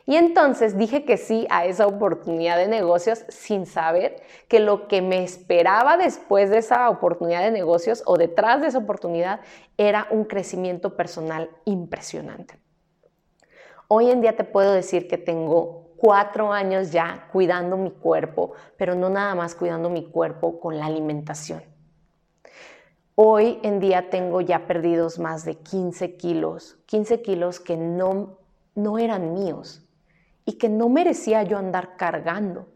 Y 0.05 0.15
entonces 0.15 0.77
dije 0.77 1.03
que 1.03 1.17
sí 1.17 1.47
a 1.49 1.65
esa 1.65 1.87
oportunidad 1.87 2.57
de 2.57 2.67
negocios 2.67 3.25
sin 3.29 3.65
saber 3.65 4.21
que 4.47 4.59
lo 4.59 4.87
que 4.87 5.01
me 5.01 5.23
esperaba 5.23 5.97
después 5.97 6.49
de 6.49 6.59
esa 6.59 6.89
oportunidad 6.89 7.41
de 7.41 7.51
negocios 7.51 8.03
o 8.05 8.17
detrás 8.17 8.61
de 8.61 8.67
esa 8.67 8.77
oportunidad 8.77 9.41
era 9.77 10.07
un 10.11 10.25
crecimiento 10.25 10.95
personal 10.95 11.49
impresionante. 11.65 12.59
Hoy 13.87 14.09
en 14.09 14.21
día 14.21 14.35
te 14.35 14.43
puedo 14.43 14.73
decir 14.73 15.07
que 15.07 15.17
tengo 15.17 15.91
cuatro 15.97 16.51
años 16.51 16.91
ya 16.91 17.27
cuidando 17.31 17.77
mi 17.77 17.91
cuerpo, 17.91 18.53
pero 18.77 18.95
no 18.95 19.09
nada 19.09 19.35
más 19.35 19.55
cuidando 19.55 19.89
mi 19.89 20.05
cuerpo 20.09 20.59
con 20.59 20.77
la 20.77 20.85
alimentación. 20.85 21.63
Hoy 23.15 23.59
en 23.63 23.79
día 23.79 24.09
tengo 24.09 24.41
ya 24.41 24.67
perdidos 24.67 25.19
más 25.19 25.45
de 25.45 25.55
15 25.55 26.17
kilos, 26.17 26.77
15 26.85 27.21
kilos 27.21 27.59
que 27.59 27.77
no, 27.77 28.39
no 28.75 28.99
eran 28.99 29.33
míos, 29.33 29.81
y 30.45 30.53
que 30.53 30.69
no 30.69 30.89
merecía 30.89 31.43
yo 31.43 31.57
andar 31.57 31.97
cargando. 31.97 32.67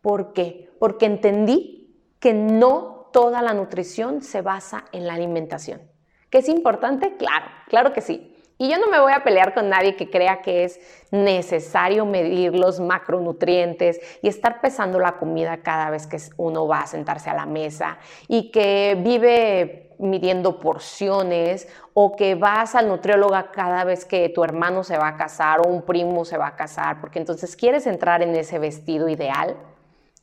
¿Por 0.00 0.32
qué? 0.32 0.70
Porque 0.78 1.06
entendí 1.06 1.94
que 2.18 2.32
no 2.32 3.10
toda 3.12 3.42
la 3.42 3.52
nutrición 3.52 4.22
se 4.22 4.40
basa 4.40 4.84
en 4.92 5.06
la 5.06 5.14
alimentación. 5.14 5.82
¿Que 6.30 6.38
es 6.38 6.48
importante? 6.48 7.16
Claro, 7.16 7.46
claro 7.68 7.92
que 7.92 8.00
sí. 8.00 8.34
Y 8.56 8.68
yo 8.68 8.78
no 8.78 8.88
me 8.88 9.00
voy 9.00 9.12
a 9.12 9.24
pelear 9.24 9.54
con 9.54 9.70
nadie 9.70 9.96
que 9.96 10.10
crea 10.10 10.42
que 10.42 10.64
es 10.64 10.80
necesario 11.10 12.04
medir 12.04 12.54
los 12.54 12.78
macronutrientes 12.78 13.98
y 14.20 14.28
estar 14.28 14.60
pesando 14.60 15.00
la 15.00 15.12
comida 15.12 15.62
cada 15.62 15.88
vez 15.88 16.06
que 16.06 16.18
uno 16.36 16.66
va 16.66 16.80
a 16.82 16.86
sentarse 16.86 17.30
a 17.30 17.34
la 17.34 17.46
mesa 17.46 17.98
y 18.28 18.50
que 18.50 18.98
vive 19.02 19.89
midiendo 20.00 20.58
porciones 20.58 21.68
o 21.94 22.16
que 22.16 22.34
vas 22.34 22.74
al 22.74 22.88
nutriólogo 22.88 23.34
cada 23.52 23.84
vez 23.84 24.04
que 24.04 24.28
tu 24.30 24.42
hermano 24.42 24.82
se 24.82 24.96
va 24.96 25.08
a 25.08 25.16
casar 25.16 25.60
o 25.60 25.68
un 25.68 25.82
primo 25.82 26.24
se 26.24 26.38
va 26.38 26.48
a 26.48 26.56
casar, 26.56 27.00
porque 27.00 27.18
entonces 27.18 27.54
quieres 27.54 27.86
entrar 27.86 28.22
en 28.22 28.34
ese 28.34 28.58
vestido 28.58 29.08
ideal. 29.08 29.56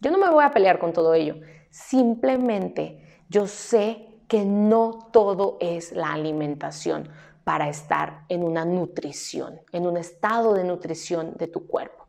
Yo 0.02 0.12
no 0.12 0.18
me 0.18 0.30
voy 0.30 0.44
a 0.44 0.52
pelear 0.52 0.80
con 0.80 0.94
todo 0.94 1.14
ello. 1.14 1.36
Simplemente 1.70 3.04
yo 3.30 3.48
sé 3.48 4.08
que 4.28 4.44
no 4.46 5.10
todo 5.12 5.58
es 5.60 5.92
la 5.92 6.14
alimentación 6.14 7.10
para 7.44 7.70
estar 7.70 8.26
en 8.30 8.44
una 8.44 8.66
nutrición, 8.66 9.62
en 9.72 9.88
un 9.88 9.98
estado 9.98 10.54
de 10.54 10.64
nutrición 10.64 11.36
de 11.38 11.48
tu 11.48 11.66
cuerpo. 11.68 12.07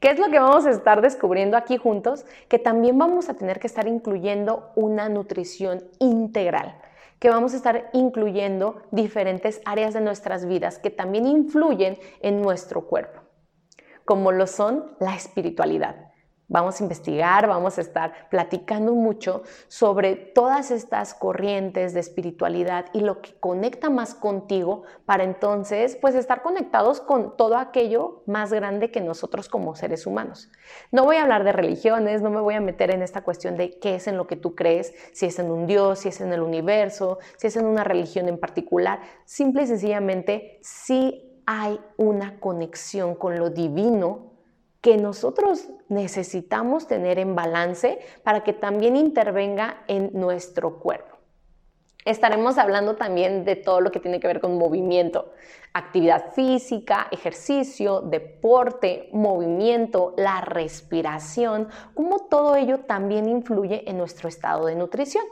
¿Qué 0.00 0.10
es 0.10 0.18
lo 0.18 0.30
que 0.30 0.38
vamos 0.38 0.66
a 0.66 0.70
estar 0.70 1.00
descubriendo 1.00 1.56
aquí 1.56 1.76
juntos? 1.76 2.24
Que 2.48 2.58
también 2.58 2.98
vamos 2.98 3.28
a 3.28 3.34
tener 3.34 3.58
que 3.58 3.66
estar 3.66 3.88
incluyendo 3.88 4.70
una 4.76 5.08
nutrición 5.08 5.84
integral, 5.98 6.78
que 7.18 7.30
vamos 7.30 7.54
a 7.54 7.56
estar 7.56 7.90
incluyendo 7.92 8.82
diferentes 8.90 9.60
áreas 9.64 9.94
de 9.94 10.00
nuestras 10.00 10.46
vidas 10.46 10.78
que 10.78 10.90
también 10.90 11.26
influyen 11.26 11.98
en 12.20 12.42
nuestro 12.42 12.86
cuerpo, 12.86 13.22
como 14.04 14.32
lo 14.32 14.46
son 14.46 14.96
la 15.00 15.14
espiritualidad. 15.14 16.12
Vamos 16.48 16.80
a 16.80 16.84
investigar, 16.84 17.48
vamos 17.48 17.76
a 17.76 17.80
estar 17.80 18.28
platicando 18.30 18.94
mucho 18.94 19.42
sobre 19.66 20.14
todas 20.14 20.70
estas 20.70 21.12
corrientes 21.12 21.92
de 21.92 21.98
espiritualidad 21.98 22.86
y 22.92 23.00
lo 23.00 23.20
que 23.20 23.34
conecta 23.40 23.90
más 23.90 24.14
contigo 24.14 24.84
para 25.06 25.24
entonces 25.24 25.98
pues 26.00 26.14
estar 26.14 26.42
conectados 26.42 27.00
con 27.00 27.36
todo 27.36 27.56
aquello 27.56 28.22
más 28.26 28.52
grande 28.52 28.92
que 28.92 29.00
nosotros 29.00 29.48
como 29.48 29.74
seres 29.74 30.06
humanos. 30.06 30.48
No 30.92 31.04
voy 31.04 31.16
a 31.16 31.22
hablar 31.22 31.42
de 31.42 31.50
religiones, 31.50 32.22
no 32.22 32.30
me 32.30 32.40
voy 32.40 32.54
a 32.54 32.60
meter 32.60 32.94
en 32.94 33.02
esta 33.02 33.22
cuestión 33.22 33.56
de 33.56 33.80
qué 33.80 33.96
es 33.96 34.06
en 34.06 34.16
lo 34.16 34.28
que 34.28 34.36
tú 34.36 34.54
crees, 34.54 34.94
si 35.12 35.26
es 35.26 35.40
en 35.40 35.50
un 35.50 35.66
Dios, 35.66 35.98
si 35.98 36.10
es 36.10 36.20
en 36.20 36.32
el 36.32 36.42
universo, 36.42 37.18
si 37.38 37.48
es 37.48 37.56
en 37.56 37.66
una 37.66 37.82
religión 37.82 38.28
en 38.28 38.38
particular, 38.38 39.00
simple 39.24 39.64
y 39.64 39.66
sencillamente 39.66 40.60
si 40.62 41.42
hay 41.44 41.80
una 41.96 42.38
conexión 42.38 43.16
con 43.16 43.36
lo 43.36 43.50
divino 43.50 44.35
que 44.86 44.98
nosotros 44.98 45.68
necesitamos 45.88 46.86
tener 46.86 47.18
en 47.18 47.34
balance 47.34 47.98
para 48.22 48.44
que 48.44 48.52
también 48.52 48.94
intervenga 48.94 49.82
en 49.88 50.10
nuestro 50.12 50.78
cuerpo. 50.78 51.16
Estaremos 52.04 52.56
hablando 52.56 52.94
también 52.94 53.44
de 53.44 53.56
todo 53.56 53.80
lo 53.80 53.90
que 53.90 53.98
tiene 53.98 54.20
que 54.20 54.28
ver 54.28 54.40
con 54.40 54.56
movimiento, 54.56 55.32
actividad 55.72 56.34
física, 56.34 57.08
ejercicio, 57.10 58.00
deporte, 58.00 59.08
movimiento, 59.12 60.14
la 60.16 60.40
respiración, 60.40 61.66
cómo 61.94 62.20
todo 62.30 62.54
ello 62.54 62.78
también 62.78 63.28
influye 63.28 63.90
en 63.90 63.98
nuestro 63.98 64.28
estado 64.28 64.66
de 64.66 64.76
nutrición. 64.76 65.24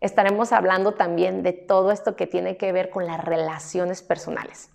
Estaremos 0.00 0.52
hablando 0.52 0.94
también 0.94 1.42
de 1.42 1.52
todo 1.52 1.90
esto 1.92 2.16
que 2.16 2.26
tiene 2.26 2.56
que 2.56 2.72
ver 2.72 2.88
con 2.88 3.04
las 3.04 3.22
relaciones 3.22 4.00
personales. 4.00 4.70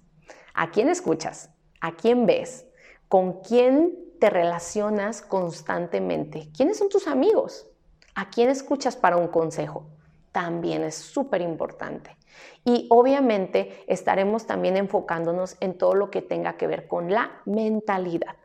¿A 0.53 0.69
quién 0.69 0.89
escuchas? 0.89 1.50
¿A 1.81 1.96
quién 1.96 2.27
ves? 2.27 2.69
¿Con 3.10 3.42
quién 3.42 3.98
te 4.20 4.30
relacionas 4.30 5.24
constantemente? 5.24 6.51
¿Quiénes 6.56 6.78
son 6.78 6.89
tus 6.89 7.08
amigos? 7.08 7.68
¿A 8.13 8.30
quién 8.30 8.51
escuchas 8.51 8.96
para 8.96 9.18
un 9.18 9.30
consejo? 9.30 9.88
También 10.32 10.84
es 10.84 10.94
súper 10.94 11.42
importante. 11.42 12.16
Y 12.63 12.86
obviamente 12.92 13.84
estaremos 13.88 14.46
también 14.46 14.78
enfocándonos 14.78 15.58
en 15.60 15.75
todo 15.75 15.96
lo 15.96 16.12
que 16.12 16.22
tenga 16.22 16.56
que 16.56 16.68
ver 16.68 16.88
con 16.88 17.12
la 17.12 17.42
mentalidad. 17.46 18.36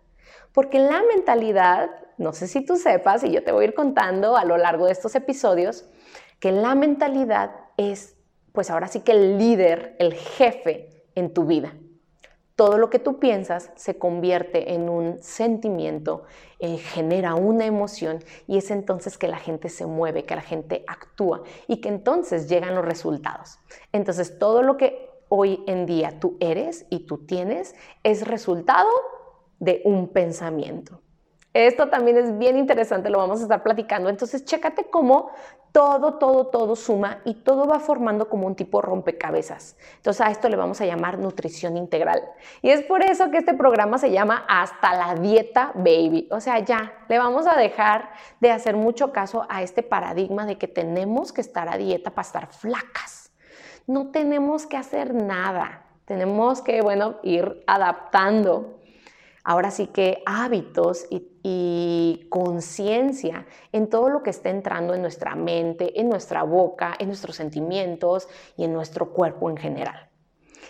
Porque 0.54 0.78
la 0.78 1.02
mentalidad, 1.14 1.90
no 2.16 2.32
sé 2.32 2.46
si 2.46 2.64
tú 2.64 2.76
sepas, 2.76 3.22
y 3.22 3.32
yo 3.32 3.44
te 3.44 3.52
voy 3.52 3.66
a 3.66 3.68
ir 3.68 3.74
contando 3.74 4.34
a 4.34 4.46
lo 4.46 4.56
largo 4.56 4.86
de 4.86 4.92
estos 4.92 5.14
episodios, 5.14 5.84
que 6.40 6.52
la 6.52 6.74
mentalidad 6.74 7.50
es, 7.76 8.16
pues 8.52 8.70
ahora 8.70 8.88
sí 8.88 9.00
que 9.00 9.12
el 9.12 9.36
líder, 9.36 9.94
el 9.98 10.14
jefe 10.14 11.04
en 11.14 11.34
tu 11.34 11.44
vida 11.44 11.74
todo 12.56 12.78
lo 12.78 12.88
que 12.88 12.98
tú 12.98 13.18
piensas 13.18 13.70
se 13.74 13.98
convierte 13.98 14.74
en 14.74 14.88
un 14.88 15.20
sentimiento, 15.20 16.24
eh, 16.60 16.78
genera 16.78 17.34
una 17.34 17.66
emoción 17.66 18.20
y 18.46 18.58
es 18.58 18.70
entonces 18.70 19.18
que 19.18 19.28
la 19.28 19.38
gente 19.38 19.68
se 19.68 19.86
mueve, 19.86 20.24
que 20.24 20.36
la 20.36 20.42
gente 20.42 20.84
actúa 20.86 21.42
y 21.66 21.78
que 21.80 21.88
entonces 21.88 22.48
llegan 22.48 22.74
los 22.74 22.84
resultados. 22.84 23.58
Entonces 23.92 24.38
todo 24.38 24.62
lo 24.62 24.76
que 24.76 25.10
hoy 25.28 25.64
en 25.66 25.86
día 25.86 26.20
tú 26.20 26.36
eres 26.38 26.86
y 26.90 27.00
tú 27.00 27.18
tienes 27.18 27.74
es 28.04 28.26
resultado 28.26 28.88
de 29.58 29.82
un 29.84 30.08
pensamiento. 30.08 31.00
Esto 31.54 31.88
también 31.88 32.16
es 32.16 32.36
bien 32.36 32.56
interesante, 32.56 33.10
lo 33.10 33.18
vamos 33.18 33.38
a 33.38 33.44
estar 33.44 33.62
platicando. 33.62 34.08
Entonces, 34.08 34.44
chécate 34.44 34.90
cómo 34.90 35.30
todo, 35.74 36.14
todo, 36.18 36.46
todo 36.46 36.76
suma 36.76 37.18
y 37.24 37.34
todo 37.34 37.66
va 37.66 37.80
formando 37.80 38.28
como 38.28 38.46
un 38.46 38.54
tipo 38.54 38.80
rompecabezas. 38.80 39.76
Entonces 39.96 40.24
a 40.24 40.30
esto 40.30 40.48
le 40.48 40.54
vamos 40.54 40.80
a 40.80 40.86
llamar 40.86 41.18
nutrición 41.18 41.76
integral. 41.76 42.22
Y 42.62 42.70
es 42.70 42.84
por 42.84 43.02
eso 43.02 43.32
que 43.32 43.38
este 43.38 43.54
programa 43.54 43.98
se 43.98 44.12
llama 44.12 44.44
Hasta 44.48 44.94
la 44.94 45.16
Dieta 45.16 45.72
Baby. 45.74 46.28
O 46.30 46.38
sea, 46.38 46.60
ya, 46.60 46.92
le 47.08 47.18
vamos 47.18 47.48
a 47.48 47.56
dejar 47.56 48.12
de 48.38 48.52
hacer 48.52 48.76
mucho 48.76 49.10
caso 49.10 49.46
a 49.48 49.64
este 49.64 49.82
paradigma 49.82 50.46
de 50.46 50.58
que 50.58 50.68
tenemos 50.68 51.32
que 51.32 51.40
estar 51.40 51.68
a 51.68 51.76
dieta 51.76 52.12
para 52.12 52.26
estar 52.26 52.46
flacas. 52.52 53.32
No 53.88 54.12
tenemos 54.12 54.68
que 54.68 54.76
hacer 54.76 55.12
nada. 55.12 55.82
Tenemos 56.04 56.62
que, 56.62 56.82
bueno, 56.82 57.16
ir 57.24 57.64
adaptando 57.66 58.78
ahora 59.44 59.70
sí 59.70 59.86
que 59.86 60.20
hábitos 60.26 61.06
y, 61.10 61.30
conciencia 62.30 63.46
en 63.70 63.88
todo 63.88 64.08
lo 64.08 64.22
que 64.22 64.30
está 64.30 64.48
entrando 64.50 64.94
en 64.94 65.02
nuestra 65.02 65.36
mente, 65.36 66.00
en 66.00 66.08
nuestra 66.08 66.42
boca, 66.42 66.94
en 66.98 67.08
nuestros 67.08 67.36
sentimientos 67.36 68.26
y 68.56 68.64
en 68.64 68.72
nuestro 68.72 69.12
cuerpo 69.12 69.50
en 69.50 69.58
general. 69.58 70.08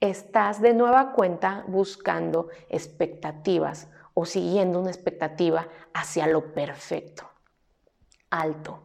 estás 0.00 0.60
de 0.60 0.74
nueva 0.74 1.12
cuenta 1.12 1.64
buscando 1.68 2.48
expectativas 2.68 3.88
o 4.14 4.24
siguiendo 4.24 4.80
una 4.80 4.90
expectativa 4.90 5.68
hacia 5.94 6.26
lo 6.26 6.52
perfecto. 6.52 7.28
Alto. 8.30 8.80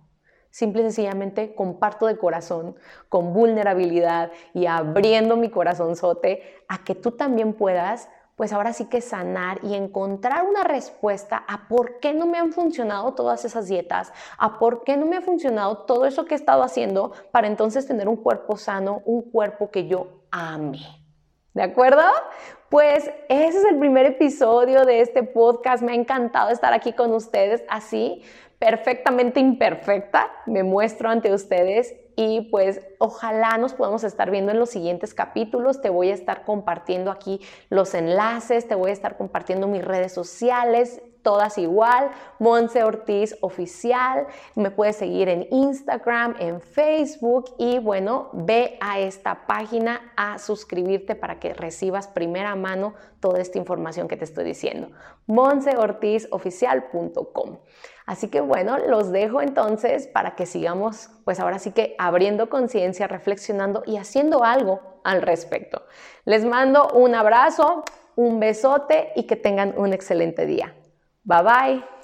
Simple 0.50 0.82
y 0.82 0.86
sencillamente 0.86 1.54
comparto 1.54 2.08
de 2.08 2.18
corazón, 2.18 2.76
con 3.10 3.32
vulnerabilidad 3.32 4.32
y 4.54 4.66
abriendo 4.66 5.38
mi 5.38 5.52
corazonzote 5.52 6.42
a 6.68 6.84
que 6.84 6.96
tú 6.96 7.12
también 7.12 7.54
puedas, 7.54 8.10
pues 8.36 8.54
ahora 8.54 8.74
sí 8.74 8.86
que 8.86 9.02
sanar 9.02 9.60
y 9.64 9.76
encontrar 9.76 10.46
una 10.46 10.64
respuesta 10.64 11.44
a 11.48 11.68
por 11.68 12.00
qué 12.00 12.14
no 12.14 12.26
me 12.26 12.38
han 12.38 12.54
funcionado 12.54 13.14
todas 13.14 13.46
esas 13.46 13.68
dietas, 13.68 14.14
a 14.38 14.58
por 14.60 14.84
qué 14.84 14.98
no 14.98 15.06
me 15.06 15.18
ha 15.18 15.22
funcionado 15.22 15.86
todo 15.86 16.06
eso 16.06 16.26
que 16.26 16.36
he 16.36 16.38
estado 16.38 16.64
haciendo 16.64 17.12
para 17.32 17.48
entonces 17.48 17.86
tener 17.86 18.08
un 18.08 18.18
cuerpo 18.18 18.58
sano, 18.58 19.02
un 19.06 19.24
cuerpo 19.24 19.70
que 19.70 19.88
yo 19.88 20.24
ame. 20.32 20.80
¿De 21.58 21.64
acuerdo? 21.64 22.04
Pues 22.70 23.10
ese 23.30 23.58
es 23.58 23.66
el 23.66 23.80
primer 23.80 24.06
episodio 24.06 24.86
de 24.86 25.02
este 25.02 25.24
podcast. 25.24 25.82
Me 25.82 25.94
ha 25.94 25.96
encantado 25.96 26.52
estar 26.52 26.72
aquí 26.72 26.94
con 26.94 27.16
ustedes 27.16 27.64
así, 27.68 28.22
perfectamente 28.60 29.40
imperfecta. 29.40 30.32
Me 30.46 30.62
muestro 30.62 31.10
ante 31.10 31.34
ustedes 31.34 31.96
y 32.16 32.42
pues 32.52 32.82
ojalá 33.00 33.58
nos 33.58 33.74
podamos 33.74 34.04
estar 34.04 34.30
viendo 34.30 34.52
en 34.52 34.60
los 34.60 34.70
siguientes 34.70 35.16
capítulos. 35.16 35.82
Te 35.82 35.90
voy 35.90 36.12
a 36.12 36.14
estar 36.14 36.44
compartiendo 36.46 37.10
aquí 37.10 37.42
los 37.70 37.96
enlaces, 37.96 38.68
te 38.68 38.76
voy 38.76 38.92
a 38.92 38.94
estar 38.94 39.18
compartiendo 39.18 39.68
mis 39.68 39.84
redes 39.84 40.14
sociales, 40.14 41.02
todas 41.28 41.58
igual, 41.58 42.12
Monse 42.40 42.86
Ortiz 42.86 43.36
Oficial. 43.42 44.28
Me 44.56 44.72
puedes 44.72 44.96
seguir 44.96 45.28
en 45.28 45.46
Instagram, 45.52 46.36
en 46.40 46.62
Facebook 46.62 47.54
y 47.58 47.80
bueno, 47.80 48.30
ve 48.32 48.78
a 48.80 49.00
esta 49.00 49.46
página 49.46 50.14
a 50.16 50.40
suscribirte 50.40 51.16
para 51.16 51.38
que 51.38 51.54
recibas 51.54 52.08
primera 52.08 52.56
mano 52.56 52.94
toda 53.20 53.42
esta 53.42 53.58
información 53.58 54.08
que 54.08 54.16
te 54.16 54.24
estoy 54.24 54.46
diciendo. 54.46 54.88
monseortizoficial.com. 55.26 57.58
Así 58.06 58.30
que 58.30 58.40
bueno, 58.40 58.78
los 58.78 59.12
dejo 59.12 59.42
entonces 59.42 60.08
para 60.08 60.36
que 60.36 60.46
sigamos, 60.46 61.10
pues 61.26 61.42
ahora 61.42 61.60
sí 61.60 61.72
que 61.72 61.94
abriendo 62.00 62.50
conciencia, 62.50 63.08
reflexionando 63.08 63.84
y 63.86 63.98
haciendo 63.98 64.46
algo 64.46 65.02
al 65.04 65.22
respecto. 65.22 65.84
Les 66.24 66.46
mando 66.46 66.88
un 66.94 67.16
abrazo, 67.16 67.84
un 68.16 68.40
besote 68.40 69.12
y 69.18 69.24
que 69.24 69.36
tengan 69.36 69.78
un 69.78 69.92
excelente 69.92 70.46
día. 70.46 70.74
Bye 71.28 71.44
bye. 71.44 71.97